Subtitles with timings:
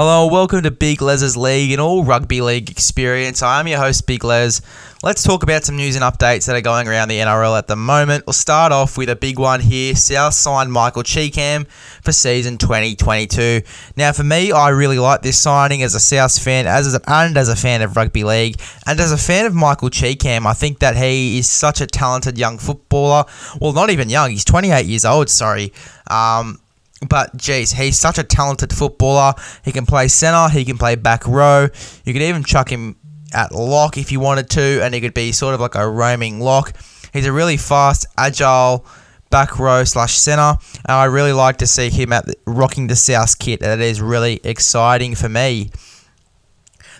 [0.00, 3.42] Hello, welcome to Big Les's League and all rugby league experience.
[3.42, 4.60] I am your host, Big Les.
[5.02, 7.74] Let's talk about some news and updates that are going around the NRL at the
[7.74, 8.24] moment.
[8.24, 9.96] We'll start off with a big one here.
[9.96, 11.64] South signed Michael Chee-Kam
[12.00, 13.62] for season 2022.
[13.96, 17.36] Now, for me, I really like this signing as a South fan, as a, and
[17.36, 20.46] as a fan of rugby league, and as a fan of Michael Chee-Kam.
[20.46, 23.24] I think that he is such a talented young footballer.
[23.60, 24.30] Well, not even young.
[24.30, 25.28] He's 28 years old.
[25.28, 25.72] Sorry.
[26.08, 26.60] Um,
[27.06, 29.34] but geez, he's such a talented footballer.
[29.64, 31.68] He can play centre, he can play back row.
[32.04, 32.96] You could even chuck him
[33.32, 36.40] at lock if you wanted to, and he could be sort of like a roaming
[36.40, 36.76] lock.
[37.12, 38.84] He's a really fast, agile
[39.30, 42.96] back row slash centre, and I really like to see him at the, rocking the
[42.96, 43.60] South kit.
[43.60, 45.70] That is really exciting for me.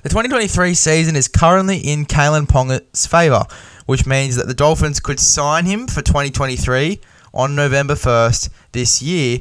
[0.03, 3.45] The 2023 season is currently in Kalyn Ponga's favour,
[3.87, 7.01] which means that the Dolphins could sign him for 2023
[7.35, 9.41] on November 1st this year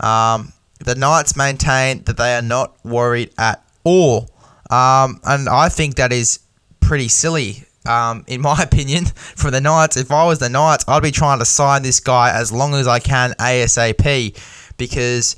[0.00, 4.30] um, the Knights maintain that they are not worried at all.
[4.70, 6.40] Um, and I think that is
[6.80, 9.96] pretty silly, um, in my opinion, for the Knights.
[9.96, 12.88] If I was the Knights, I'd be trying to sign this guy as long as
[12.88, 14.36] I can ASAP
[14.76, 15.36] because,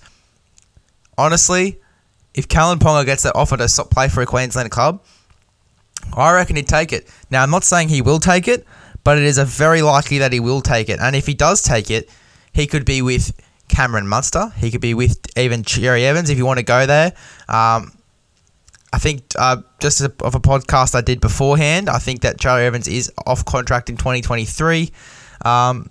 [1.18, 1.80] honestly,
[2.34, 5.02] if Kalyn Ponga gets that offer to play for a Queensland club,
[6.14, 7.08] I reckon he'd take it.
[7.30, 8.66] Now, I'm not saying he will take it,
[9.04, 11.00] but it is a very likely that he will take it.
[11.00, 12.08] And if he does take it,
[12.52, 13.32] he could be with
[13.72, 14.52] Cameron Munster.
[14.56, 17.12] He could be with even Cherry Evans if you want to go there.
[17.48, 17.92] Um,
[18.92, 22.86] I think uh, just of a podcast I did beforehand, I think that Cherry Evans
[22.86, 24.92] is off contract in 2023.
[25.44, 25.88] Um,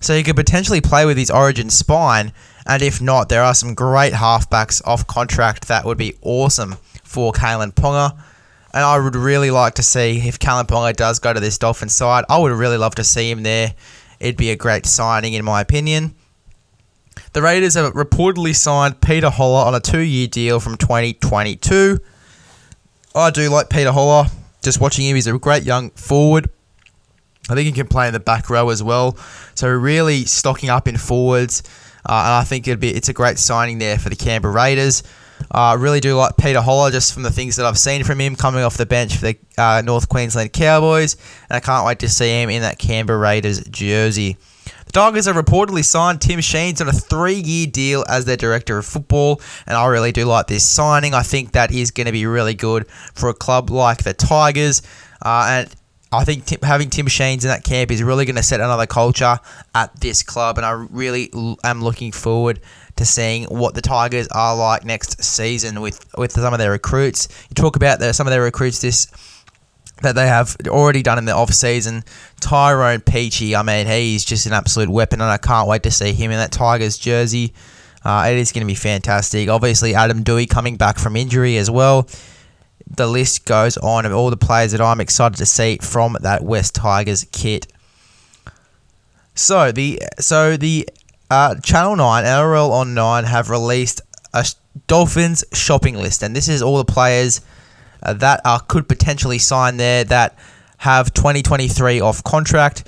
[0.00, 2.32] so he could potentially play with his origin spine.
[2.66, 7.32] And if not, there are some great halfbacks off contract that would be awesome for
[7.32, 8.16] Kalyn Ponga.
[8.72, 11.88] And I would really like to see if Kalyn Ponga does go to this Dolphin
[11.88, 12.24] side.
[12.28, 13.74] I would really love to see him there.
[14.20, 16.14] It'd be a great signing, in my opinion.
[17.32, 21.98] The Raiders have reportedly signed Peter Hola on a two year deal from 2022.
[23.14, 24.30] I do like Peter Hola.
[24.62, 26.50] Just watching him, he's a great young forward.
[27.48, 29.16] I think he can play in the back row as well.
[29.54, 31.62] So really stocking up in forwards,
[32.04, 35.02] uh, and I think it'd be it's a great signing there for the Canberra Raiders.
[35.50, 38.20] I uh, really do like Peter Hola just from the things that I've seen from
[38.20, 41.16] him coming off the bench for the uh, North Queensland Cowboys,
[41.48, 44.36] and I can't wait to see him in that Canberra Raiders jersey.
[44.96, 48.86] Tigers have reportedly signed Tim Sheens on a three year deal as their director of
[48.86, 51.12] football, and I really do like this signing.
[51.12, 54.80] I think that is going to be really good for a club like the Tigers.
[55.20, 55.74] Uh, and
[56.12, 59.38] I think having Tim Sheens in that camp is really going to set another culture
[59.74, 61.30] at this club, and I really
[61.62, 62.60] am looking forward
[62.96, 67.28] to seeing what the Tigers are like next season with, with some of their recruits.
[67.50, 69.08] You talk about the, some of their recruits this
[70.02, 72.04] that they have already done in the off season.
[72.40, 76.12] Tyrone Peachey, I mean, he's just an absolute weapon, and I can't wait to see
[76.12, 77.54] him in that Tigers jersey.
[78.04, 79.48] Uh, it is going to be fantastic.
[79.48, 82.08] Obviously, Adam Doueihi coming back from injury as well.
[82.88, 86.44] The list goes on of all the players that I'm excited to see from that
[86.44, 87.66] West Tigers kit.
[89.34, 90.88] So the so the
[91.30, 94.00] uh, Channel Nine NRL on Nine have released
[94.32, 94.46] a
[94.86, 97.40] Dolphins shopping list, and this is all the players
[98.14, 100.36] that are, could potentially sign there that
[100.78, 102.86] have 2023 off contract.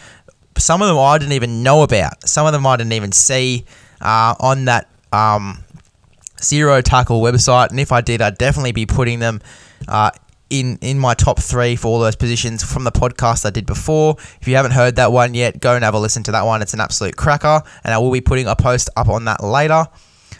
[0.56, 2.28] Some of them I didn't even know about.
[2.28, 3.64] Some of them I didn't even see
[4.00, 5.64] uh, on that um,
[6.42, 7.70] Zero Tackle website.
[7.70, 9.40] And if I did, I'd definitely be putting them
[9.86, 10.10] uh,
[10.50, 14.16] in in my top three for all those positions from the podcast I did before.
[14.40, 16.62] If you haven't heard that one yet, go and have a listen to that one.
[16.62, 19.86] It's an absolute cracker, and I will be putting a post up on that later.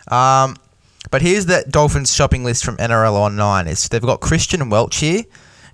[0.08, 0.56] Um,
[1.10, 3.68] but here's the Dolphins shopping list from NRL Online.
[3.68, 5.24] It's, they've got Christian Welch here.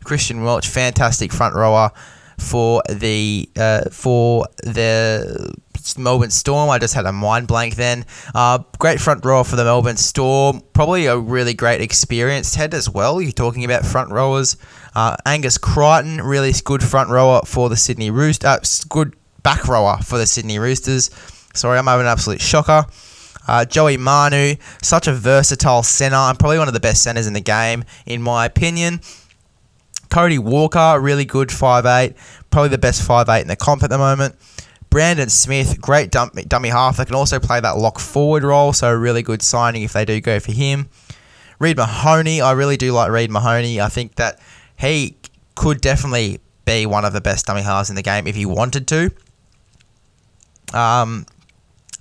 [0.04, 1.90] Christian Welch, fantastic front rower
[2.38, 5.54] for the uh, for the
[5.96, 6.70] Melbourne Storm.
[6.70, 8.04] I just had a mind blank then.
[8.34, 10.62] Uh, great front rower for the Melbourne Storm.
[10.72, 13.20] Probably a really great experienced head as well.
[13.20, 14.56] You're talking about front rowers.
[14.94, 18.48] Uh, Angus Crichton, really good front rower for the Sydney Roosters.
[18.48, 18.58] Uh,
[18.88, 21.10] good back rower for the Sydney Roosters.
[21.54, 22.86] Sorry, I'm having an absolute shocker.
[23.46, 27.32] Uh, Joey Manu, such a versatile centre and probably one of the best centres in
[27.32, 29.00] the game, in my opinion.
[30.11, 32.14] Cody Walker, really good 5'8,
[32.50, 34.37] probably the best 5'8 in the comp at the moment.
[34.88, 38.88] Brandon Smith, great dummy, dummy half that can also play that lock forward role, so
[38.88, 40.88] a really good signing if they do go for him.
[41.58, 43.81] Reed Mahoney, I really do like Reed Mahoney.
[43.81, 44.38] I think that
[44.76, 45.17] he
[45.56, 48.87] could definitely be one of the best dummy halves in the game if he wanted
[48.88, 49.11] to.
[50.73, 51.26] Um,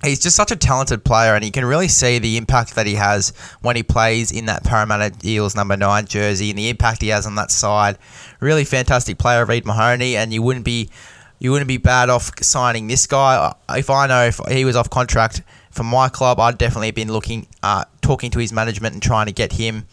[0.02, 2.94] he's just such a talented player, and you can really see the impact that he
[2.94, 7.08] has when he plays in that Parramatta Eels number nine jersey, and the impact he
[7.08, 7.98] has on that side.
[8.40, 10.90] Really fantastic player, Reed Mahoney, and you wouldn't be
[11.38, 13.54] you wouldn't be bad off signing this guy.
[13.70, 17.48] If I know if he was off contract from my club, I'd definitely been looking,
[17.62, 19.86] uh, talking to his management and trying to get him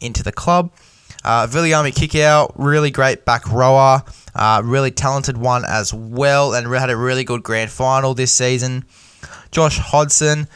[0.00, 0.70] into the club.
[1.24, 4.02] Uh, Viliami Kikau, really great back rower,
[4.34, 8.84] uh, really talented one as well, and had a really good grand final this season.
[9.52, 10.48] Josh Hodgson,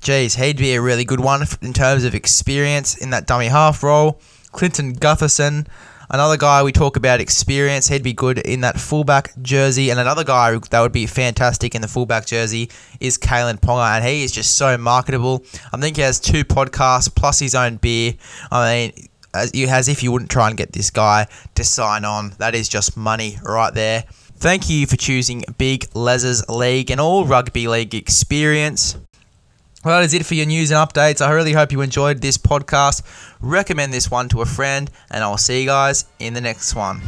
[0.00, 3.82] geez, he'd be a really good one in terms of experience in that dummy half
[3.82, 4.20] role.
[4.52, 5.66] Clinton Gutherson,
[6.08, 9.90] another guy we talk about experience, he'd be good in that fullback jersey.
[9.90, 14.04] And another guy that would be fantastic in the fullback jersey is Kalyn Ponga, and
[14.04, 15.44] he is just so marketable.
[15.70, 18.14] I think he has two podcasts plus his own beer.
[18.50, 22.32] I mean, as, as if you wouldn't try and get this guy to sign on.
[22.38, 24.04] That is just money right there.
[24.40, 28.96] Thank you for choosing Big Les's League and all rugby league experience.
[29.84, 31.20] Well, that is it for your news and updates.
[31.20, 33.02] I really hope you enjoyed this podcast.
[33.40, 37.02] Recommend this one to a friend, and I'll see you guys in the next one.